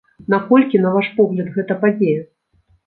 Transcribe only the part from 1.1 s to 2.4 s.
погляд, гэта падзея?